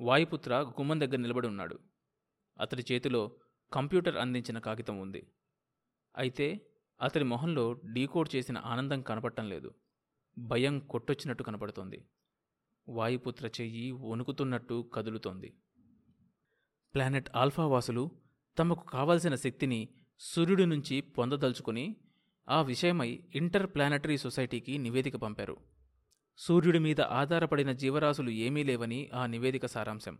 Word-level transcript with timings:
వాయుపుత్ర 0.00 0.54
గుమ్మం 0.54 1.00
దగ్గర 1.00 1.16
నిలబడి 1.16 1.46
ఉన్నాడు. 1.46 1.78
అతడి 2.60 2.84
చేతిలో 2.92 3.36
కంప్యూటర్ 3.72 4.16
అందించిన 4.16 4.58
కాగితం 4.58 4.98
ఉంది. 4.98 5.26
అయితే 6.16 6.66
అతడి 7.00 7.24
మొహంలో 7.24 7.72
డీకోడ్ 7.72 8.36
చేసిన 8.36 8.58
ఆనందం 8.58 9.02
కనపడటం 9.02 9.48
లేదు. 9.48 9.74
భయం 10.38 10.78
కొట్టొచ్చినట్టు 10.78 11.42
కనపడుతోంది. 11.42 12.08
వాయుపుత్ర 12.88 13.46
చెయ్యి 13.46 13.90
వణుకుతున్నట్టు 13.90 14.90
కదులుతోంది. 14.94 15.54
ప్లానెట్ 16.94 17.30
ఆల్ఫా 17.36 17.66
వాసులు 17.66 18.10
తమకు 18.58 18.84
కావలసిన 18.84 19.34
శక్తిని 19.34 19.88
సూర్యుడి 20.18 20.66
నుంచి 20.66 21.00
పొందదలుచుకుని 21.00 21.96
ఆ 22.48 22.62
విషయమై 22.62 23.24
ఇంటర్ 23.34 23.66
ప్లానటరీ 23.66 24.16
సొసైటీకి 24.16 24.78
నివేదిక 24.78 25.16
పంపారు. 25.16 25.56
సూర్యుడి 26.36 26.78
మీద 26.78 27.00
ఆధారపడిన 27.00 27.72
జీవరాశులు 27.72 28.30
ఏమీ 28.30 28.62
లేవని 28.62 29.10
ఆ 29.14 29.26
నివేదిక 29.26 29.66
సారాంశం. 29.66 30.18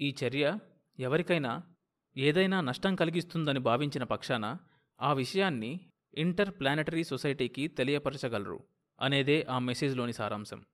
ఈ 0.00 0.14
చర్య 0.24 0.58
ఎవరికైనా 0.98 1.62
ఏదైనా 2.16 2.60
నష్టం 2.60 2.96
కలిగిస్తుందని 2.96 3.60
భావించిన 3.60 4.04
పక్షాన 4.04 4.56
ఆ 5.00 5.12
విషయాన్ని 5.12 5.80
ఇంటర్ 6.14 6.50
ప్లానటరీ 6.50 7.04
సొసైటీకి 7.04 7.68
తెలియపరచగలరు 7.68 8.64
అనేదే 9.00 9.46
ఆ 9.50 9.58
మెసేజ్లోని 9.58 10.12
సారాంశం. 10.12 10.64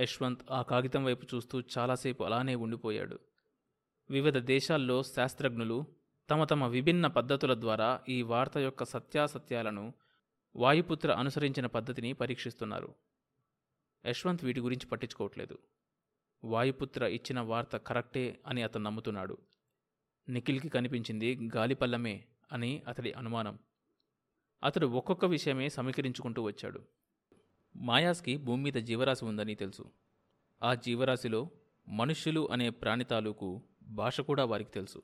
యశ్వంత్ 0.00 0.40
ఆ 0.50 0.62
కాగితం 0.62 1.04
వైపు 1.04 1.26
చూస్తూ 1.34 1.62
చాలాసేపు 1.78 2.24
అలానే 2.24 2.54
ఉండిపోయాడు. 2.54 3.18
వివిధ 4.10 4.38
దేశాల్లో 4.38 5.02
శాస్త్రజ్ఞులు 5.02 5.86
తమ 6.30 6.44
తమ 6.44 6.66
విభిన్న 6.66 7.06
పద్ధతుల 7.06 7.60
ద్వారా 7.60 8.00
ఈ 8.08 8.22
వార్త 8.22 8.58
యొక్క 8.58 8.84
సత్యాసత్యాలను 8.84 9.94
వాయుపుత్ర 10.56 11.12
అనుసరించిన 11.12 11.66
పద్ధతిని 11.66 12.12
పరీక్షిస్తున్నారు. 12.12 12.94
యశ్వంత్ 14.06 14.44
వీటి 14.44 14.60
గురించి 14.60 14.86
పట్టించుకోవట్లేదు. 14.86 15.58
వాయుపుత్ర 16.44 17.06
ఇచ్చిన 17.06 17.40
వార్త 17.40 17.76
కరెక్టే 17.76 18.40
అని 18.46 18.62
అతను 18.62 18.84
నమ్ముతున్నాడు. 18.84 19.38
నిఖిల్కి 20.28 20.68
కనిపించింది 20.68 21.50
గాలిపల్లమే 21.56 22.24
అని 22.52 22.82
అతడి 22.88 23.12
అనుమానం. 23.12 23.58
అతడు 24.64 24.86
ఒక్కొక్క 24.86 25.24
విషయమే 25.24 25.68
సమీకరించుకుంటూ 25.68 26.42
వచ్చాడు. 26.42 26.82
మాయాస్కి 27.76 28.36
భూమి 28.36 28.62
మీద 28.62 28.72
జీవరాశి 28.72 29.24
ఉందని 29.24 29.54
తెలుసు. 29.54 29.92
ఆ 30.62 30.74
జీవరాశిలో 30.74 31.50
మనుష్యులు 31.88 32.48
అనే 32.50 32.70
ప్రాణి 32.70 33.04
తాలూకు 33.04 33.62
భాష 33.82 34.20
కూడా 34.20 34.44
వారికి 34.44 34.70
తెలుసు. 34.70 35.02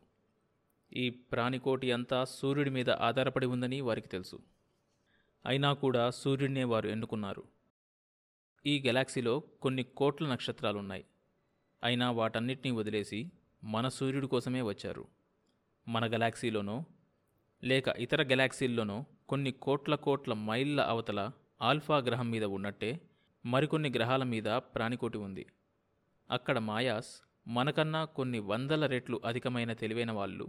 ఈ 0.92 1.11
ప్రాణికోటి 1.11 1.92
అంతా 1.92 2.24
సూర్యుడి 2.24 2.70
మీద 2.70 2.91
ఆధారపడి 2.91 3.46
ఉందని 3.46 3.80
వారికి 3.80 4.08
తెలుసు. 4.08 4.39
అయినా 5.46 5.72
కూడా 5.72 6.11
సూర్యుడినే 6.11 6.64
వారు 6.64 6.89
ఎన్నుకున్నారు. 6.89 7.59
ఈ 8.66 8.83
గెలాక్సీలో 8.86 9.41
కొన్ని 9.62 9.83
కోట్ల 9.83 10.28
నక్షత్రాలున్నాయి. 10.28 11.05
అయినా 11.84 12.11
వాటన్నిటినీ 12.11 12.70
వదిలేసి 12.70 13.33
మన 13.64 13.89
సూర్యుడి 13.89 14.27
కోసమే 14.27 14.62
వచ్చారు. 14.62 15.08
మన 15.89 16.12
గెలాక్సీలోనో 16.12 16.84
లేక 17.64 17.89
ఇతర 17.89 18.22
గెలాక్సీల్లోనో 18.22 19.05
కొన్ని 19.28 19.52
కోట్ల 19.52 19.94
కోట్ల 19.94 20.33
మైళ్ళ 20.33 20.80
అవతల 20.80 21.30
ఆల్ఫా 21.62 21.98
గ్రహం 21.98 22.30
మీద 22.30 22.44
ఉన్నట్టే 22.44 23.00
మరికొన్ని 23.47 23.91
గ్రహాల 23.91 24.22
మీద 24.22 24.44
ప్రాణికోటి 24.44 25.19
ఉంది. 25.19 25.47
అక్కడ 26.30 26.58
మాయాస్ 26.58 27.28
మనకన్నా 27.47 28.05
కొన్ని 28.05 28.39
వందల 28.39 28.86
రెట్లు 28.86 29.20
అధికమైన 29.24 29.72
తెలివైన 29.72 30.12
వాళ్ళు 30.12 30.48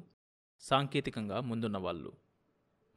సాంకేతికంగా 0.59 1.39
ముందున్న 1.39 1.77
వాళ్ళు. 1.77 2.13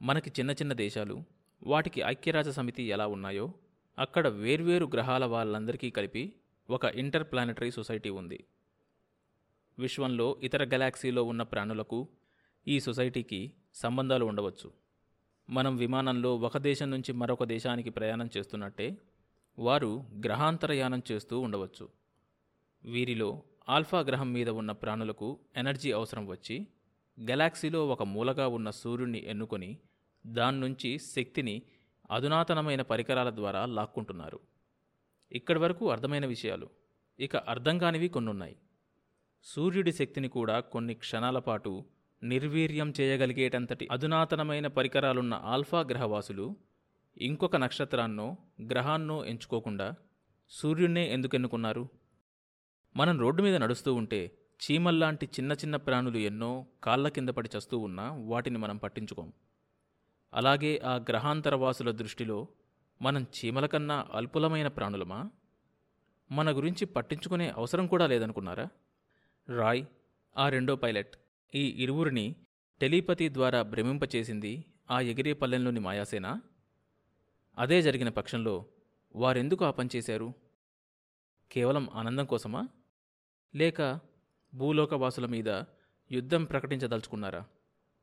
మనకి 0.01 0.29
చిన్న 0.29 0.51
చిన్న 0.51 0.73
దేశాలు 0.73 1.23
వాటికి 1.63 2.01
ఐక్యరాజ్య 2.01 2.51
సమితి 2.51 2.83
ఎలా 2.83 3.07
ఉన్నాయో 3.07 3.53
అక్కడ 3.97 4.27
వేర్వేరు 4.27 4.85
గ్రహాల 4.85 5.25
వాళ్ళందరికీ 5.25 5.89
కలిపి 5.89 6.33
ఒక 6.69 6.85
ఇంటర్ 6.85 7.31
ప్లానెటరీ 7.31 7.71
సొసైటీ 7.71 8.09
ఉంది. 8.09 8.43
విశ్వంలో 9.79 10.39
ఇతర 10.43 10.63
గెలాక్సీలో 10.63 11.23
ఉన్న 11.23 11.43
ప్రాణులకు 11.43 12.07
ఈ 12.67 12.79
సొసైటీకి 12.79 13.53
సంబంధాలు 13.73 14.25
ఉండవచ్చు. 14.25 14.71
మనం 15.49 15.77
విమానంలో 15.77 16.37
ఒక 16.37 16.57
దేశం 16.57 16.91
నుంచి 16.91 17.13
మరొక 17.13 17.43
దేశానికి 17.43 17.89
ప్రయాణం 17.89 18.29
చేస్తున్నట్టే 18.37 18.97
వారు 19.59 20.03
గ్రహాంతరయానం 20.25 21.03
చేస్తూ 21.11 21.39
ఉండవచ్చు. 21.39 21.89
వీరిలో 22.85 23.43
ఆల్ఫా 23.69 23.99
గ్రహం 23.99 24.33
మీద 24.33 24.49
ఉన్న 24.49 24.71
ప్రాణులకు 24.71 25.39
ఎనర్జీ 25.55 25.91
అవసరం 25.91 26.27
వచ్చి 26.27 26.67
గెలాక్సీలో 27.19 27.87
ఒక 27.87 28.03
మూలగా 28.03 28.47
ఉన్న 28.47 28.69
సూర్యుడిని 28.69 29.23
ఎన్నుకొని 29.27 29.77
దాని 30.27 30.59
నుంచి 30.59 30.99
శక్తిని 30.99 31.61
అధునాతనమైన 32.11 32.81
పరికరాల 32.81 33.29
ద్వారా 33.29 33.65
లాక్కుంటున్నారు. 33.65 34.39
ఇక్కడి 35.31 35.59
వరకు 35.59 35.91
అర్థమైన 35.91 36.25
విషయాలు. 36.25 36.69
ఇక 37.19 37.35
అర్థం 37.35 37.77
కానివి 37.77 38.07
కొన్నున్నాయి. 38.07 38.55
సూర్యుడి 39.43 39.93
శక్తిని 39.93 40.27
కూడా 40.27 40.59
కొన్ని 40.59 40.93
క్షణాల 40.93 41.39
పాటు 41.39 41.85
నిర్వీర్యం 42.23 42.93
చేయగలిగేటంతటి 43.01 43.87
అధునాతనమైన 43.91 44.67
పరికరాలున్న 44.67 45.33
ఆల్ఫా 45.33 45.81
గ్రహవాసులు 45.81 46.55
ఇంకొక 47.17 47.55
నక్షత్రాన్నో 47.55 48.37
గ్రహాన్నో 48.61 49.25
ఎంచుకోకుండా 49.25 49.95
సూర్యున్నే 50.49 51.13
ఎందుకెన్నుకున్నారు? 51.13 51.89
మనం 52.95 53.19
రోడ్డు 53.19 53.43
మీద 53.43 53.55
నడుస్తూ 53.55 53.93
ఉంటే 53.93 54.31
చీమల్లాంటి 54.61 55.25
చిన్న 55.25 55.51
చిన్న 55.51 55.75
ప్రాణులు 55.75 56.17
ఎన్నో 56.17 56.65
కాళ్ళ 56.83 57.07
కింద 57.07 57.29
పడి 57.29 57.49
చస్తూ 57.57 57.77
ఉన్నా 57.77 58.11
వాటిని 58.11 58.57
మనం 58.57 58.77
పట్టించుకోం. 58.77 59.33
అలాగే 60.35 60.77
ఆ 60.77 60.95
గ్రహాంతరవాసుల 60.95 61.91
దృష్టిలో 61.91 62.47
మనం 63.01 63.21
చీమల 63.23 63.65
కన్నా 63.65 64.07
అల్పులమైన 64.13 64.67
ప్రాణులమా? 64.67 65.29
మన 66.31 66.57
గురించి 66.57 66.85
పట్టించుకునే 66.85 67.49
అవసరం 67.49 67.87
కూడా 67.87 68.07
లేదనుకున్నారా? 68.07 68.67
రాయ్ 69.57 69.85
ఆ 70.37 70.49
రెండో 70.49 70.75
పైలట్ 70.75 71.15
ఈ 71.55 71.67
ఇరువురిని 71.83 72.35
టెలిపతి 72.81 73.33
ద్వారా 73.33 73.61
భ్రమింపచేసింది 73.61 74.65
ఆ 74.91 74.99
ఎగిరే 74.99 75.33
పల్లెంలోని 75.33 75.79
మాయాసేనా? 75.79 76.41
అదే 77.57 77.81
జరిగిన 77.81 78.09
పక్షంలో 78.09 78.65
వారెందుకు 79.15 79.65
ఆ 79.65 79.71
పనిచేశారు 79.71 80.33
కేవలం 81.51 81.89
ఆనందం 81.93 82.25
కోసమా? 82.25 82.67
లేక 83.55 83.99
భూలోకవాసుల 84.55 85.25
మీద 85.25 85.63
యుద్ధం 86.11 86.43
ప్రకటించదలుచుకున్నారా? 86.43 87.45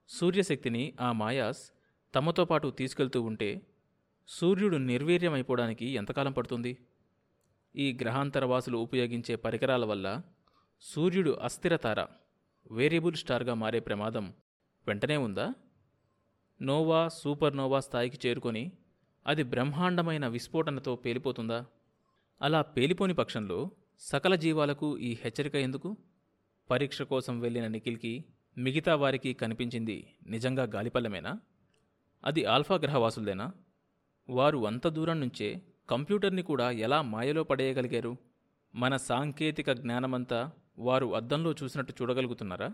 సూర్యశక్తిని 0.09 0.93
ఆ 1.01 1.13
మాయాస్ 1.13 1.71
తమతో 2.15 2.45
పాటు 2.45 2.69
తీసుకెళ్తూ 2.69 3.23
ఉంటే 3.23 3.63
సూర్యుడు 4.29 4.77
నిర్వీర్యమైపోవడానికి 4.77 5.87
ఎంతకాలం 5.87 6.33
పడుతుంది? 6.33 6.79
ఈ 7.77 7.99
గ్రహాంతరవాసులు 8.03 8.79
ఉపయోగించే 8.79 9.37
పరికరాల 9.37 9.85
వల్ల 9.85 10.23
సూర్యుడు 10.83 11.31
అస్థిరతార 11.31 12.07
వేరియబుల్ 12.73 13.15
స్టార్గా 13.15 13.55
మారే 13.55 13.81
ప్రమాదం 13.81 14.35
వెంటనే 14.87 15.17
ఉందా? 15.17 15.55
నోవా 16.63 17.09
సూపర్ 17.09 17.57
నోవా 17.57 17.81
స్థాయికి 17.81 18.29
చేరుకొని 18.29 18.73
అది 19.27 19.43
బ్రహ్మాండమైన 19.43 20.27
విస్ఫోటనతో 20.27 20.97
పేలిపోతుందా? 20.97 21.67
అలా 22.43 22.63
పేలిపోని 22.63 23.15
పక్షంలో 23.15 23.71
సకల 23.99 24.35
జీవాలకు 24.35 24.99
ఈ 24.99 25.19
హెచ్చరిక 25.25 25.55
ఎందుకు? 25.55 25.97
పరీక్ష 26.71 27.03
కోసం 27.03 27.41
వెళ్ళిన 27.41 27.67
నిఖిల్కి 27.67 28.25
మిగతా 28.59 28.95
వారికి 28.95 29.35
కనిపించింది 29.35 30.15
నిజంగా 30.27 30.65
గాలిపల్లమేనా? 30.65 31.41
అది 32.25 32.45
ఆల్ఫా 32.45 32.75
గ్రహవాసులదేనా? 32.75 33.53
వారు 34.29 34.67
అంత 34.67 34.89
దూరం 34.89 35.21
నుంచే 35.21 35.63
కంప్యూటర్ని 35.91 36.43
కూడా 36.43 36.71
ఎలా 36.71 37.03
మాయలో 37.03 37.45
పడేయగలిగారు? 37.45 38.17
మన 38.75 38.97
సాంకేతిక 38.97 39.73
జ్ఞానమంతా 39.73 40.51
వారు 40.79 41.15
అద్దంలో 41.15 41.55
చూసినట్టు 41.63 41.95
చూడగలుగుతున్నారా? 42.03 42.71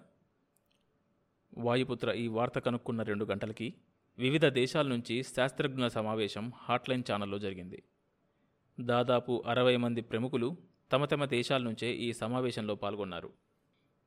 వాయుపుత్ర 1.59 2.13
ఈ 2.13 2.29
వార్త 2.29 2.59
కనుక్కున్న 2.59 3.03
రెండు 3.03 3.25
గంటలకి 3.25 3.75
వివిధ 4.19 4.47
దేశాల 4.47 4.87
నుంచి 4.87 5.23
శాస్త్రజ్ఞుల 5.23 5.89
సమావేశం 5.89 6.53
హాట్లైన్ 6.57 7.03
ఛానల్లో 7.13 7.39
జరిగింది. 7.39 7.83
దాదాపు 8.81 9.45
అరవై 9.47 9.77
మంది 9.77 10.01
ప్రముఖులు 10.01 10.57
తమ 10.93 11.05
తమ 11.05 11.25
దేశాల 11.25 11.63
నుంచే 11.63 11.93
ఈ 11.93 12.13
సమావేశంలో 12.13 12.75
పాల్గొన్నారు. 12.75 13.33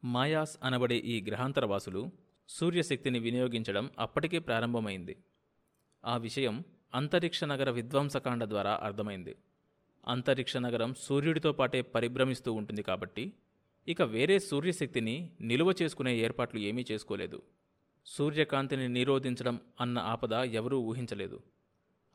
మాయాస్ 0.03 0.57
అనబడే 0.63 0.97
ఈ 0.97 1.25
గ్రహాంతరవాసులు 1.25 2.11
సూర్యశక్తిని 2.49 3.19
వినియోగించడం 3.19 3.89
అప్పటికే 3.99 4.39
ప్రారంభమైంది. 4.39 5.17
ఆ 6.05 6.17
విషయం 6.17 6.63
అంతరిక్ష 6.93 7.43
నగర 7.43 7.69
విధ్వంసకాండ 7.69 8.43
ద్వారా 8.43 8.79
అర్థమైంది. 8.83 9.35
అంతరిక్ష 10.07 10.57
నగరం 10.57 10.93
సూర్యుడితో 10.93 11.51
పాటే 11.51 11.81
పరిభ్రమిస్తూ 11.81 12.53
ఉంటుంది 12.53 12.81
కాబట్టి 12.81 13.33
ఇక 13.87 14.01
వేరే 14.01 14.39
సూర్యశక్తిని 14.39 15.29
నిలువ 15.41 15.73
చేసుకునే 15.81 16.17
ఏర్పాట్లు 16.17 16.59
ఏమీ 16.59 16.85
చేసుకోలేదు. 16.91 17.41
సూర్యకాంతిని 18.05 18.87
నిరోధించడం 18.89 19.61
అన్న 19.81 19.99
ఆపద 19.99 20.33
ఎవరూ 20.33 20.79
ఊహించలేదు. 20.79 21.39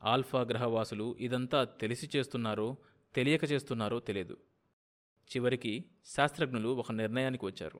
ఆల్ఫా 0.03 0.41
గ్రహవాసులు 0.41 1.15
ఇదంతా 1.19 1.63
తెలిసి 1.63 2.09
చేస్తున్నారో 2.15 2.77
తెలియక 3.15 3.51
చేస్తున్నారో 3.51 3.99
తెలియదు. 3.99 4.37
చివరికి 5.35 5.85
శాస్త్రజ్ఞులు 6.05 6.69
ఒక 6.69 6.91
నిర్ణయానికి 6.91 7.45
వచ్చారు. 7.45 7.79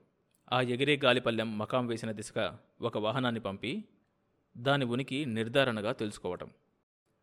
ఆ 0.52 0.60
ఎగిరే 0.60 1.00
గాలిపల్లెం 1.04 1.58
మకాం 1.58 1.86
వేసిన 1.86 2.12
దిశగా 2.12 2.58
ఒక 2.80 2.98
వాహనాన్ని 2.98 3.40
పంపి 3.40 3.84
దాని 4.58 4.84
ఉనికి 4.84 5.24
నిర్ధారణగా 5.24 5.92
తెలుసుకోవటం. 5.92 6.50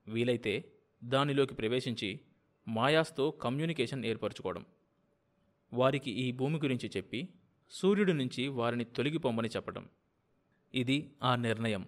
వీలైతే 0.08 0.72
దానిలోకి 1.04 1.56
ప్రవేశించి 1.56 2.20
మాయాస్తో 2.68 3.32
కమ్యూనికేషన్ 3.32 4.06
ఏర్పరచుకోవడం. 4.06 4.66
వారికి 5.74 6.12
ఈ 6.12 6.32
భూమి 6.32 6.60
గురించి 6.60 6.92
చెప్పి 6.98 7.30
సూర్యుడి 7.70 8.14
నుంచి 8.14 8.48
వారిని 8.48 8.84
తొలగి 8.84 9.18
పొమ్మని 9.18 9.50
చెప్పడం 9.50 9.90
ఇది 10.76 11.14
ఆ 11.24 11.36
నిర్ణయం. 11.36 11.88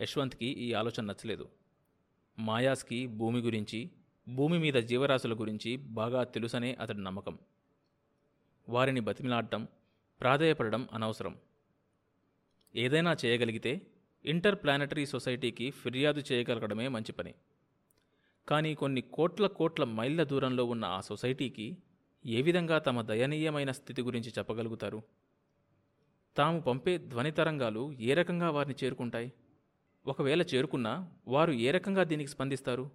యశ్వంత్కి 0.00 0.46
ఈ 0.46 0.72
ఆలోచన 0.72 1.04
నచ్చలేదు. 1.04 1.48
మాయాస్కి 2.38 3.06
భూమి 3.06 3.40
గురించి 3.40 3.90
భూమి 4.28 4.58
మీద 4.58 4.74
జీవరాశుల 4.74 5.40
గురించి 5.40 5.76
బాగా 5.76 6.24
తెలుసనే 6.24 6.74
అతడి 6.74 7.02
నమ్మకం. 7.02 7.38
వారిని 8.68 9.00
బతిమిలాడటం 9.00 9.68
ప్రాధేయపడడం 10.20 10.88
అనవసరం. 10.92 11.36
ఏదైనా 12.76 13.16
చేయగలిగితే 13.24 13.86
ఇంటర్ 14.26 14.54
ప్లానటరీ 14.54 15.06
సొసైటీకి 15.06 15.70
ఫిర్యాదు 15.70 16.22
చేయగలగడమే 16.32 16.88
మంచి 16.88 17.12
పని. 17.12 17.34
కానీ 18.48 18.74
కొన్ని 18.74 19.00
కోట్ల 19.00 19.46
కోట్ల 19.46 19.84
మైళ్ళ 19.84 20.22
దూరంలో 20.22 20.64
ఉన్న 20.64 20.84
ఆ 20.84 21.00
సొసైటీకి 21.00 21.76
ఏ 22.26 22.42
విధంగా 22.42 22.78
తమ 22.78 23.02
దయనీయమైన 23.02 23.72
స్థితి 23.72 24.02
గురించి 24.02 24.32
చెప్పగలుగుతారు? 24.38 25.02
తాము 26.36 26.60
పంపే 26.60 26.98
ధ్వని 26.98 27.30
తరంగాలు 27.30 27.92
ఏ 27.92 28.14
రకంగా 28.14 28.50
వారిని 28.50 28.74
చేరుకుంటాయి? 28.84 29.32
ఒకవేళ 30.06 30.42
చేరుకున్నా 30.42 31.10
వారు 31.28 31.52
ఏ 31.52 31.70
రకంగా 31.70 32.04
దీనికి 32.04 32.30
స్పందిస్తారు? 32.30 32.90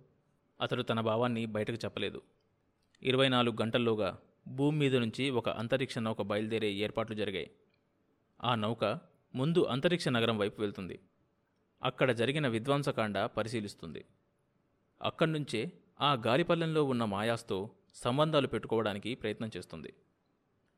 అతడు 0.62 0.84
తన 0.84 1.00
భావాన్ని 1.00 1.46
బయటకు 1.46 1.78
చెప్పలేదు. 1.78 2.22
ఇరవై 3.04 3.30
నాలుగు 3.30 3.58
గంటల్లోగా 3.62 4.20
భూమి 4.48 4.78
మీద 4.78 4.96
నుంచి 4.96 5.30
ఒక 5.30 5.50
అంతరిక్ష 5.50 5.98
నౌక 5.98 6.22
బయలుదేరే 6.22 6.72
ఏర్పాట్లు 6.74 7.16
జరిగాయి. 7.16 7.52
ఆ 8.44 8.56
నౌక 8.56 9.00
ముందు 9.36 9.64
అంతరిక్ష 9.64 10.08
నగరం 10.08 10.38
వైపు 10.38 10.62
వెళ్తుంది. 10.62 11.00
అక్కడ 11.84 12.12
జరిగిన 12.12 12.48
విధ్వంసకాండ 12.48 13.20
పరిశీలిస్తుంది. 13.20 14.06
అక్కడి 15.02 15.32
నుంచే 15.32 15.72
ఆ 16.02 16.14
గాలిపల్లెంలో 16.14 16.84
ఉన్న 16.84 17.06
మాయాస్తో 17.06 17.70
సంబంధాలు 17.96 18.48
పెట్టుకోవడానికి 18.48 19.16
ప్రయత్నం 19.16 19.52
చేస్తుంది. 19.58 19.94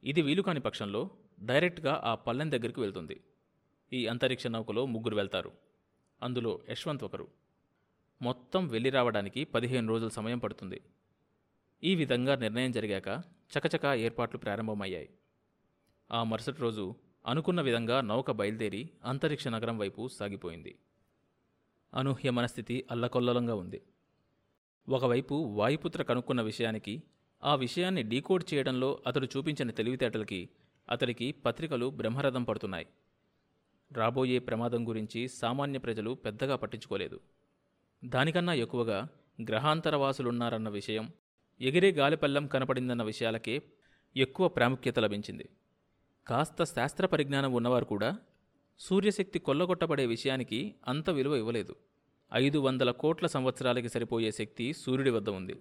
ఇది 0.03 0.21
వీలుకాని 0.21 0.59
పక్షంలో 0.59 1.09
డైరెక్ట్గా 1.43 2.01
ఆ 2.03 2.15
పల్లెం 2.15 2.51
దగ్గరికి 2.51 2.79
వెళ్తుంది. 2.79 3.21
ఈ 3.93 4.07
అంతరిక్ష 4.07 4.47
నౌకలో 4.47 4.85
ముగ్గురు 4.85 5.15
వెళ్తారు. 5.15 5.51
అందులో 6.21 6.59
యశ్వంత్ 6.69 7.03
ఒకరు. 7.03 7.27
మొత్తం 8.21 8.67
వెళ్ళి 8.67 8.89
రావడానికి 8.89 9.43
పదిహేను 9.43 9.87
రోజుల 9.87 10.09
సమయం 10.09 10.39
పడుతుంది. 10.39 10.81
ఈ 11.83 11.95
విధంగా 11.95 12.35
నిర్ణయం 12.35 12.71
జరిగాక 12.71 13.07
చకచకా 13.57 13.93
ఏర్పాట్లు 13.93 14.39
ప్రారంభమయ్యాయి. 14.39 15.09
ఆ 16.11 16.23
మరుసటి 16.23 16.61
రోజు 16.61 16.95
అనుకున్న 17.25 17.61
విధంగా 17.61 18.01
నౌక 18.01 18.31
బయలుదేరి 18.31 18.89
అంతరిక్ష 19.05 19.47
నగరం 19.47 19.77
వైపు 19.77 20.07
సాగిపోయింది. 20.07 20.75
అనూహ్య 21.93 22.31
మనస్థితి 22.31 22.85
అల్లకొల్లలంగా 22.91 23.55
ఉంది. 23.55 23.81
ఒకవైపు 24.89 25.35
వాయుపుత్ర 25.35 26.03
కనుక్కున్న 26.03 26.41
విషయానికి 26.41 27.03
ఆ 27.43 27.55
విషయాన్ని 27.55 28.03
డీకోడ్ 28.03 28.53
చేయడంలో 28.53 28.99
అతడు 29.07 29.27
చూపించిన 29.37 29.69
తెలివితేటలకి 29.69 30.49
అతడికి 30.89 31.31
పత్రికలు 31.31 31.89
బ్రహ్మరథం 31.89 32.43
పడుతున్నాయి. 32.43 32.87
రాబోయే 33.91 34.39
ప్రమాదం 34.39 34.87
గురించి 34.87 35.27
సామాన్య 35.27 35.79
ప్రజలు 35.79 36.13
పెద్దగా 36.13 36.55
పట్టించుకోలేదు. 36.55 37.19
దానికన్నా 38.05 38.53
ఎక్కువగా 38.53 39.07
గ్రహాంతరవాసులున్నారన్న 39.41 40.69
విషయం 40.69 41.11
ఎగిరే 41.61 41.91
గాలిపల్లం 41.91 42.47
కనపడిందన్న 42.47 43.03
విషయాలకే 43.03 43.61
ఎక్కువ 44.17 44.47
ప్రాముఖ్యత 44.47 44.99
లభించింది. 44.99 45.49
కాస్త 46.27 46.63
శాస్త్ర 46.63 47.05
పరిజ్ఞానం 47.05 47.53
ఉన్నవారు 47.53 47.85
కూడా 47.85 48.17
సూర్యశక్తి 48.83 49.39
కొల్లగొట్టబడే 49.39 50.05
విషయానికి 50.05 50.75
అంత 50.87 51.09
విలువ 51.09 51.35
ఇవ్వలేదు. 51.35 51.75
ఐదు 52.33 52.59
వందల 52.59 52.91
కోట్ల 52.91 53.27
సంవత్సరాలకి 53.27 53.89
సరిపోయే 53.89 54.31
శక్తి 54.31 54.73
సూర్యుడి 54.73 55.09
వద్ద 55.09 55.29
ఉంది. 55.29 55.55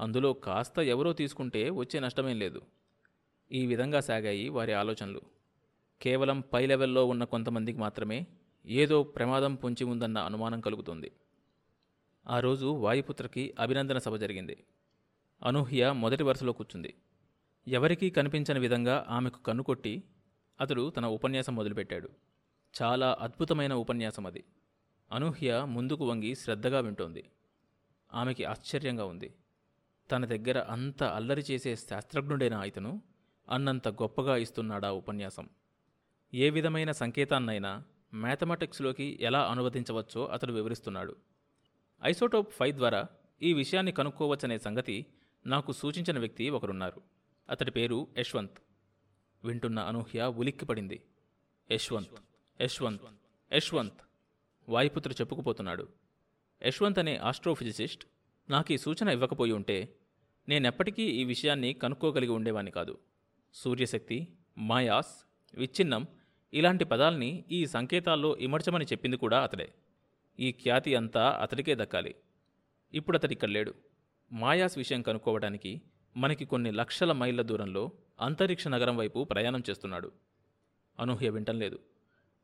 అందులో 0.00 0.32
కాస్త 0.32 0.78
ఎవరో 0.78 1.12
తీసుకుంటే 1.12 1.70
వచ్చే 1.70 2.00
నష్టమేం 2.00 2.38
లేదు. 2.38 2.62
ఈ 3.52 3.66
విధంగా 3.66 4.00
సాగాయి 4.00 4.48
వారి 4.48 4.72
ఆలోచనలు. 4.72 5.20
కేవలం 6.02 6.40
పై 6.40 6.66
లెవెల్లో 6.66 7.06
ఉన్న 7.06 7.24
కొంతమందికి 7.24 7.78
మాత్రమే 7.78 8.26
ఏదో 8.66 9.02
ప్రమాదం 9.02 9.54
పొంచి 9.54 9.84
ఉందన్న 9.84 10.18
అనుమానం 10.18 10.60
కలుగుతుంది. 10.60 11.12
ఆ 12.26 12.40
రోజు 12.40 12.66
వాయుపుత్రకి 12.66 13.54
అభినందన 13.58 13.98
సభ 13.98 14.16
జరిగింది. 14.16 14.64
అనూహ్య 15.42 15.92
మొదటి 15.92 16.22
వరుసలో 16.22 16.52
కూర్చుంది. 16.52 16.94
ఎవరికీ 17.68 18.10
కనిపించని 18.10 18.60
విధంగా 18.60 19.06
ఆమెకు 19.08 19.42
కన్నుకొట్టి 19.42 20.02
అతడు 20.60 20.90
తన 20.90 21.06
ఉపన్యాసం 21.06 21.56
మొదలుపెట్టాడు. 21.56 22.33
చాలా 22.82 23.16
అద్భుతమైన 23.20 23.74
ఉపన్యాసం 23.74 24.26
అది. 24.26 24.44
అనూహ్య 25.12 25.64
ముందుకు 25.64 26.08
వంగి 26.08 26.34
శ్రద్ధగా 26.34 26.80
వింటోంది. 26.80 27.30
ఆమెకి 28.14 28.44
ఆశ్చర్యంగా 28.44 29.04
ఉంది. 29.04 29.34
తన 30.10 30.24
దగ్గర 30.24 30.58
అంత 30.58 31.02
అల్లరి 31.02 31.44
చేసే 31.50 31.76
శాస్త్రజ్ఞుడైన 31.76 32.52
ఇతను 32.52 33.02
అన్నంత 33.48 33.88
గొప్పగా 33.88 34.36
ఇస్తున్నాడా 34.36 34.92
ఉపన్యాసం. 34.92 35.48
ఏ 36.34 36.50
విధమైన 36.50 36.92
సంకేతాన్నైనా 36.92 37.84
మ్యాథమెటిక్స్లోకి 38.14 39.18
ఎలా 39.20 39.46
అనువదించవచ్చో 39.46 40.26
అతడు 40.26 40.52
వివరిస్తున్నాడు. 40.52 41.16
ఐసోటోప్ 42.04 42.52
ఫైవ్ 42.52 42.76
ద్వారా 42.76 43.04
ఈ 43.42 43.52
విషయాన్ని 43.52 43.92
కనుక్కోవచ్చనే 43.92 44.58
సంగతి 44.58 45.06
నాకు 45.46 45.72
సూచించిన 45.72 46.18
వ్యక్తి 46.18 46.50
ఒకరున్నారు. 46.50 47.02
అతడి 47.50 47.70
పేరు 47.70 48.06
యశ్వంత్. 48.18 48.58
వింటున్న 49.44 49.80
అనూహ్య 49.80 50.22
ఉలిక్కిపడింది. 50.22 51.02
యశ్వంత్. 51.72 52.33
యశ్వంత్. 52.62 53.02
యశ్వంత్ 53.52 54.00
వాయుపుత్ర 54.68 55.10
చెప్పుకుపోతున్నాడు. 55.10 55.88
యశ్వంత్ 56.66 56.98
అనే 56.98 57.16
ఆస్ట్రోఫిజిసిస్ట్ 57.16 58.04
నాకు 58.50 58.72
ఈ 58.72 58.76
సూచన 58.76 59.08
ఇవ్వకపోయి 59.08 59.52
ఉంటే 59.52 59.96
నేనెప్పటికీ 60.48 61.02
ఈ 61.02 61.24
విషయాన్ని 61.24 61.72
కనుక్కోగలిగి 61.72 62.30
ఉండేవాని 62.30 62.70
కాదు. 62.70 62.98
సూర్యశక్తి 63.54 64.28
మాయాస్ 64.58 65.26
విచ్ఛిన్నం 65.54 66.06
ఇలాంటి 66.54 66.84
పదాల్ని 66.84 67.44
ఈ 67.50 67.66
సంకేతాల్లో 67.66 68.36
ఇమర్చమని 68.36 68.84
చెప్పింది 68.84 69.16
కూడా 69.16 69.42
అతడే. 69.42 69.74
ఈ 70.40 70.52
ఖ్యాతి 70.52 70.94
అంతా 70.94 71.30
అతడికే 71.42 71.74
దక్కాలి. 71.74 72.14
ఇప్పుడు 72.94 73.16
అతడి 73.16 73.34
ఇక్కడ 73.34 73.48
లేడు. 73.48 73.74
మాయాస్ 74.32 74.78
విషయం 74.78 75.02
కనుక్కోవడానికి 75.02 75.82
మనకి 76.16 76.44
కొన్ని 76.44 76.70
లక్షల 76.70 77.12
మైళ్ళ 77.12 77.42
దూరంలో 77.42 77.92
అంతరిక్ష 78.20 78.68
నగరం 78.68 78.96
వైపు 78.96 79.24
ప్రయాణం 79.24 79.62
చేస్తున్నాడు. 79.70 80.12
అనూహ్య 81.00 81.30
వింటం 81.30 81.58
లేదు. 81.58 81.78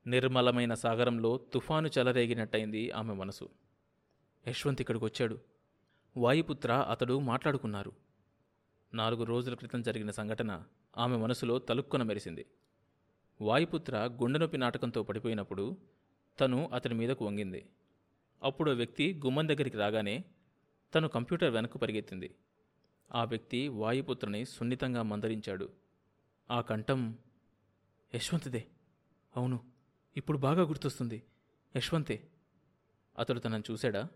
నిర్మలమైన 0.07 0.75
సాగరంలో 0.75 1.39
తుఫాను 1.39 1.91
చెలరేగినట్టయింది 1.99 2.91
ఆమె 2.91 3.15
మనసు. 3.15 3.49
యశ్వంత్ 4.49 4.81
ఇక్కడికి 4.81 5.05
వచ్చాడు. 5.05 5.39
వాయుపుత్ర 6.17 6.73
అతడు 6.73 7.19
మాట్లాడుకున్నారు. 7.19 7.93
నాలుగు 8.95 9.25
రోజుల 9.25 9.55
క్రితం 9.55 9.83
జరిగిన 9.83 10.11
సంఘటన 10.11 10.65
ఆమె 10.99 11.17
మనసులో 11.17 11.59
తలుక్కున 11.59 12.03
మెరిసింది. 12.03 12.47
వాయుపుత్ర 13.41 13.97
గుండెనొప్పి 13.97 14.59
నాటకంతో 14.59 15.03
పడిపోయినప్పుడు 15.03 15.77
తను 16.41 16.71
అతని 16.75 16.95
మీదకు 16.95 17.25
వంగింది. 17.25 17.69
అప్పుడు 18.43 18.71
వ్యక్తి 18.71 19.21
గుమ్మం 19.25 19.49
దగ్గరికి 19.49 19.77
రాగానే 19.77 20.25
తను 20.95 21.09
కంప్యూటర్ 21.09 21.51
వెనక్కు 21.51 21.79
పరిగెత్తింది. 21.79 22.35
ఆ 23.15 23.25
వ్యక్తి 23.25 23.69
వాయుపుత్రని 23.69 24.45
సున్నితంగా 24.45 25.03
మందరించాడు. 25.03 25.73
ఆ 26.51 26.61
కంఠం 26.61 27.19
యశ్వంత్దే. 28.15 28.67
అవును. 29.37 29.80
ఇప్పుడు 30.17 30.39
బాగా 30.39 30.63
గుర్తొస్తుంది. 30.63 31.23
యశ్వంతే 31.77 32.29
అతడు 33.19 33.41
తనను 33.41 33.63
చూశాడా? 33.71 34.09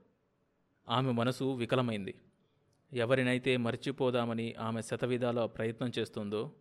ఆమె 0.89 1.13
మనసు 1.13 1.45
వికలమైంది. 1.45 2.15
ఎవరినైతే 2.93 3.57
మర్చిపోదామని 3.57 4.55
ఆమె 4.55 4.83
శతవిధాల 4.83 5.47
ప్రయత్నం 5.47 5.93
చేస్తుందో 5.99 6.53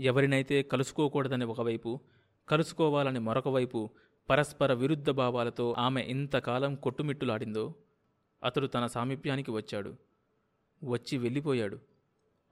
ఎవరినైతే 0.00 0.62
కలుసుకోకూడదని 0.62 1.44
ఒకవైపు 1.44 2.00
కలుసుకోవాలని 2.48 3.18
మరొక 3.18 3.48
వైపు 3.48 3.90
పరస్పర 4.30 4.72
విరుద్ధ 4.72 5.10
భావాలతో 5.10 5.74
ఆమె 5.78 6.02
ఇంతకాలం 6.02 6.74
కొట్టుమిట్టులాడిందో 6.74 7.74
అతడు 8.44 8.66
తన 8.66 8.86
సామీప్యానికి 8.86 9.50
వచ్చాడు. 9.50 9.96
వచ్చి 10.84 11.18
వెళ్ళిపోయాడు. 11.18 11.78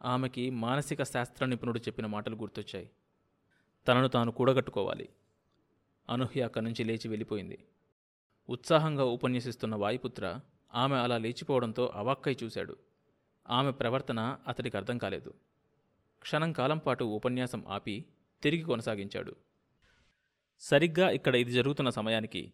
ఆమెకి 0.03 0.51
మానసిక 0.51 1.03
శాస్త్ర 1.03 1.45
నిపుణుడు 1.45 1.79
చెప్పిన 1.79 2.07
మాటలు 2.07 2.37
గుర్తొచ్చాయి. 2.37 2.91
తనను 3.89 4.09
తాను 4.09 4.33
కూడగట్టుకోవాలి. 4.33 5.09
అనూహ్య 6.11 6.43
అక్కడి 6.43 6.65
నుంచి 6.65 6.85
లేచి 6.85 7.09
వెళ్ళిపోయింది. 7.09 7.59
ఉత్సాహంగా 8.49 9.05
ఉపన్యసిస్తున్న 9.05 9.75
వాయుపుత్ర 9.75 10.41
ఆమె 10.75 10.97
అలా 10.97 11.19
లేచిపోవడంతో 11.19 11.93
అవాక్కై 11.95 12.37
చూశాడు. 12.45 12.77
ఆమె 13.51 13.71
ప్రవర్తన 13.71 14.39
అతడికి 14.49 14.77
అర్థం 14.77 14.99
కాలేదు. 14.99 15.35
క్షణం 16.21 16.53
కాలం 16.53 16.79
పాటు 16.79 17.05
ఉపన్యాసం 17.05 17.65
ఆపి 17.69 18.05
తిరిగి 18.43 18.63
కొనసాగించాడు. 18.63 19.37
సరిగ్గా 20.61 21.11
ఇక్కడ 21.11 21.35
ఇది 21.35 21.53
జరుగుతున్న 21.53 21.91
సమయానికి 21.91 22.53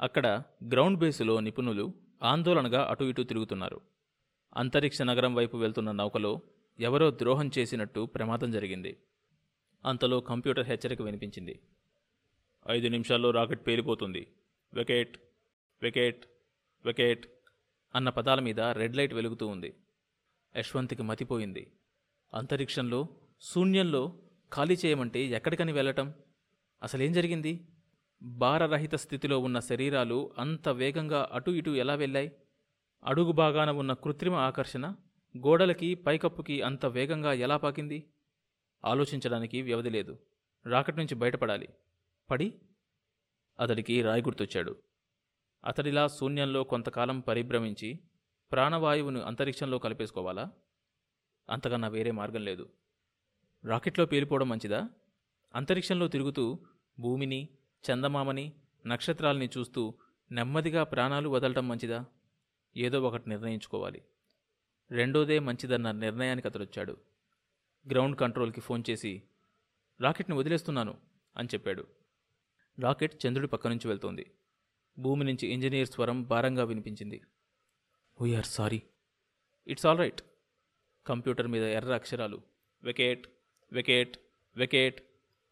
అక్కడ 0.00 0.42
గ్రౌండ్ 0.68 0.98
బేసులో 0.98 1.40
నిపుణులు 1.40 1.94
ఆందోళనగా 2.22 2.86
అటు 2.90 3.04
ఇటు 3.04 3.22
తిరుగుతున్నారు. 3.22 3.80
అంతరిక్ష 4.56 5.02
నగరం 5.02 5.34
వైపు 5.34 5.56
వెళ్తున్న 5.56 5.92
నౌకలో 5.92 6.40
ఎవరో 6.80 7.10
ద్రోహం 7.10 7.50
చేసినట్టు 7.58 8.06
ప్రమాదం 8.06 8.50
జరిగింది. 8.50 8.96
అంతలో 9.84 10.20
కంప్యూటర్ 10.20 10.66
హెచ్చరిక 10.66 11.02
వినిపించింది. 11.02 11.60
ఐదు 12.70 12.88
నిమిషాల్లో 12.88 13.30
రాకెట్ 13.30 13.66
పేలిపోతుంది. 13.66 14.34
వికెట్ 14.74 15.18
వికెట్ 15.82 16.26
వికెట్ 16.84 17.26
అన్న 17.94 18.08
పదాల 18.08 18.40
మీద 18.40 18.60
రెడ్ 18.60 18.96
లైట్ 18.96 19.14
వెలుగుతూ 19.14 19.46
ఉంది. 19.46 19.74
యశ్వంత్కి 20.56 21.02
మతిపోయింది. 21.02 21.72
అంతరిక్షంలో 22.34 23.08
శూన్యంలో 23.40 24.22
ఖాళీ 24.54 24.76
చేయమంటే 24.86 25.20
ఎక్కడికని 25.20 25.72
వెళ్ళటం? 25.72 26.14
అసలేం 26.82 27.12
జరిగింది? 27.12 27.68
భారరహిత 28.22 28.94
స్థితిలో 28.94 29.38
ఉన్న 29.38 29.58
శరీరాలు 29.58 30.34
అంత 30.38 30.68
వేగంగా 30.68 31.28
అటు 31.32 31.50
ఇటు 31.50 31.70
ఎలా 31.70 31.94
వెళ్ళాయి? 31.94 32.32
అడుగు 33.04 33.32
భాగాన 33.32 33.70
ఉన్న 33.70 33.92
కృత్రిమ 33.92 34.34
ఆకర్షణ 34.34 34.94
గోడలకి 35.38 35.94
పైకప్పుకి 35.94 36.62
అంత 36.62 36.86
వేగంగా 36.86 37.32
ఎలా 37.32 37.56
పాకింది? 37.56 38.04
ఆలోచించడానికి 38.84 39.62
వ్యవధి 39.62 39.90
లేదు. 39.90 40.18
రాకెట్ 40.66 40.96
నుంచి 40.96 41.14
బయటపడాలి. 41.14 41.68
పడి 42.30 42.60
అతడికి 43.60 44.02
రాయి 44.02 44.22
గుర్తొచ్చాడు. 44.22 44.82
అతడిలా 45.64 46.06
శూన్యంలో 46.06 46.64
కొంతకాలం 46.64 47.20
పరిభ్రమించి 47.20 48.00
ప్రాణవాయువును 48.52 49.20
అంతరిక్షంలో 49.20 49.78
కలిపేసుకోవాలా? 49.78 50.52
అంతకన్నా 51.50 51.88
వేరే 51.88 52.10
మార్గం 52.10 52.44
లేదు. 52.44 52.72
రాకెట్లో 53.64 54.06
పేలిపోవడం 54.06 54.48
మంచిదా? 54.48 54.88
అంతరిక్షంలో 55.54 56.08
తిరుగుతూ 56.08 56.66
భూమిని 57.00 57.48
చందమామని 57.90 58.52
నక్షత్రాల్ని 58.86 59.50
చూస్తూ 59.58 59.94
నెమ్మదిగా 60.30 60.84
ప్రాణాలు 60.84 61.28
వదలటం 61.28 61.68
మంచిదా? 61.68 62.04
ఏదో 62.76 63.02
ఒకటి 63.02 63.28
నిర్ణయించుకోవాలి. 63.28 64.02
రెండోదే 64.90 65.38
మంచిదన్న 65.38 65.90
నిర్ణయానికి 65.90 66.48
అతడొచ్చాడు. 66.48 66.96
గ్రౌండ్ 67.90 68.16
కంట్రోల్కి 68.16 68.60
ఫోన్ 68.60 68.82
చేసి 68.90 69.22
రాకెట్ని 70.00 70.36
వదిలేస్తున్నాను 70.36 70.98
అని 71.36 71.48
చెప్పాడు. 71.54 71.86
రాకెట్ 72.78 73.26
చంద్రుడి 73.26 73.48
పక్క 73.48 73.68
నుంచి 73.68 73.88
వెళ్తోంది. 73.88 74.30
భూమి 74.98 75.24
నుంచి 75.24 75.48
ఇంజనీర్ 75.48 75.88
స్వరం 75.88 76.24
భారంగా 76.24 76.64
వినిపించింది. 76.64 77.22
We're 78.20 78.46
sorry 78.46 78.82
it's 79.66 79.86
all 79.86 79.98
right 79.98 80.22
computer 81.06 81.48
మీద 81.48 81.62
ఎర్ర 81.62 81.94
అక్షరాలు. 81.94 82.40
వెకేట్ 82.82 83.26
వెకేట్ 83.72 84.18
వెకేట్ 84.56 85.02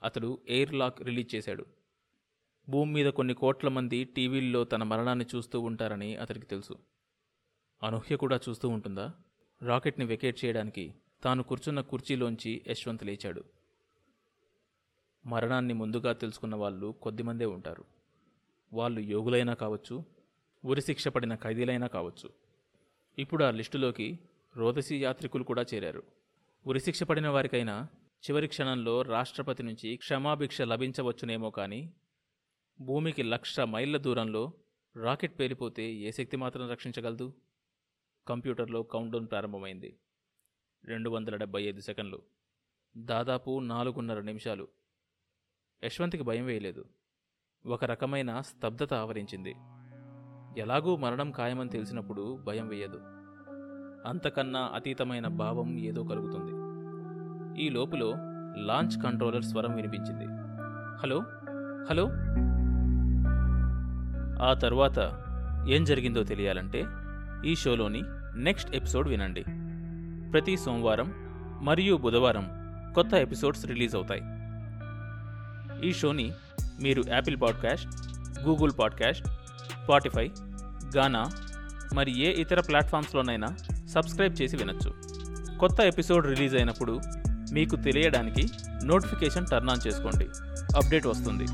అతడు 0.02 0.40
ఎయిర్ 0.48 0.74
లాక్ 0.74 1.02
రిలీజ్ 1.02 1.34
చేశాడు. 1.34 1.66
భూమి 2.68 2.92
మీద 2.92 3.12
కొన్ని 3.12 3.34
కోట్ల 3.34 3.68
మంది 3.68 4.04
టీవీల్లో 4.04 4.64
తన 4.64 4.82
మరణాన్ని 4.82 5.26
చూస్తూ 5.34 5.60
ఉంటారని 5.60 6.16
అతడికి 6.16 6.46
తెలుసు. 6.46 6.78
అనూహ్య 7.82 8.16
కూడా 8.16 8.40
చూస్తూ 8.48 8.68
ఉంటుందా? 8.68 9.14
రాకెట్ని 9.62 10.04
వెకేట్ 10.04 10.44
చేయడానికి 10.44 10.94
తాను 11.22 11.42
కూర్చున్న 11.42 11.80
కుర్చీలోంచి 11.80 12.64
యశ్వంత్ 12.68 13.04
లేచాడు. 13.04 13.44
మరణాన్ని 15.26 15.74
ముందుగా 15.74 16.12
తెలుసుకున్న 16.12 16.54
వాళ్ళు 16.54 16.94
కొద్దిమందే 17.02 17.44
ఉంటారు. 17.44 17.84
వాళ్ళు 18.72 19.00
యోగులైనా 19.00 19.54
కావచ్చు 19.54 20.04
ఉరిశిక్ష 20.64 21.08
పడిన 21.08 21.34
ఖైదీలైనా 21.34 21.86
కావచ్చు. 21.86 22.30
ఇప్పుడు 23.18 23.44
ఆ 23.44 23.50
లిస్టులోకి 23.50 24.18
రోదసి 24.56 25.02
యాత్రికులు 25.02 25.44
కూడా 25.44 25.64
చేరారు. 25.74 26.02
ఉరిశిక్ష 26.66 27.02
పడిన 27.02 27.28
వారికైనా 27.28 27.88
చివరి 28.16 28.48
క్షణంలో 28.48 29.02
రాష్ట్రపతి 29.02 29.62
నుంచి 29.62 29.96
క్షమాభిక్ష 29.96 30.62
లభించవచ్చునేమో 30.62 31.50
కానీ 31.50 31.92
భూమికి 32.80 33.22
లక్ష 33.22 33.60
మైళ్ళ 33.60 33.96
దూరంలో 33.96 34.52
రాకెట్ 35.02 35.40
పేలిపోతే 35.40 35.94
ఏ 35.94 36.10
శక్తి 36.10 36.36
మాత్రం 36.36 36.70
రక్షించగలదు? 36.70 37.32
కంప్యూటర్లో 38.28 38.82
కౌంట్డౌన్ 38.82 39.28
ప్రారంభమైంది. 39.30 39.98
రెండు 40.84 41.10
వందల 41.10 41.36
డెబ్బై 41.36 41.62
ఐదు 41.62 41.80
సెకండ్లు. 41.80 42.22
దాదాపు 42.96 43.60
నాలుగున్నర 43.60 44.20
నిమిషాలు. 44.20 44.68
యశ్వంత్కి 45.84 46.22
భయం 46.22 46.46
వేయలేదు. 46.46 46.84
ఒక 47.66 47.84
రకమైన 47.84 48.40
స్తబ్దత 48.40 48.94
ఆవరించింది. 48.94 49.54
ఎలాగూ 50.60 50.96
మరణం 50.96 51.30
ఖాయమని 51.30 51.68
తెలిసినప్పుడు 51.68 52.38
భయం 52.46 52.68
వేయదు. 52.68 53.00
అంతకన్నా 54.08 54.70
అతీతమైన 54.74 55.28
భావం 55.28 55.78
ఏదో 55.78 56.04
కలుగుతుంది. 56.04 56.52
ఈ 57.62 57.68
లోపులో 57.68 58.14
లాంచ్ 58.58 59.02
కంట్రోలర్ 59.02 59.42
స్వరం 59.42 59.76
వినిపించింది. 59.76 60.24
హలో? 61.02 61.22
హలో? 61.90 62.08
ఆ 64.44 64.54
తర్వాత 64.54 65.24
ఏం 65.68 65.84
జరిగిందో 65.84 66.24
తెలియాలంటే 66.24 66.84
ఈ 67.44 67.54
షోలోని 67.54 68.02
నెక్స్ట్ 68.36 68.76
ఎపిసోడ్ 68.76 69.08
వినండి. 69.08 69.42
ప్రతి 70.30 70.56
సోమవారం 70.56 71.12
మరియు 71.62 71.96
బుధవారం 71.96 72.48
కొత్త 72.94 73.14
ఎపిసోడ్స్ 73.14 73.66
రిలీజ్ 73.66 73.96
అవుతాయి. 73.96 74.35
ఈ 75.84 75.92
షోని 75.92 76.32
మీరు 76.82 77.04
Apple 77.08 77.36
podcast 77.42 77.86
Google 78.40 78.72
podcast 78.80 79.26
Spotify 79.84 80.30
Gaana 80.96 81.24
మరి 81.94 82.20
ఏ 82.26 82.32
ఇతర 82.40 82.60
ప్లాట్ఫామ్స్లోనైనా 82.60 83.56
సబ్స్క్రైబ్ 83.86 84.42
చేసి 84.42 84.56
వినొచ్చు. 84.56 84.94
కొత్త 85.58 85.80
ఎపిసోడ్ 85.80 86.26
రిలీజ్ 86.26 86.56
అయినప్పుడు 86.56 87.00
మీకు 87.52 87.76
తెలియడానికి 87.76 88.48
నోటిఫికేషన్ 88.84 89.46
టర్న్ 89.50 89.70
ఆన్ 89.70 89.86
చేసుకోండి. 89.86 90.28
అప్డేట్ 90.76 91.06
వస్తుంది. 91.06 91.46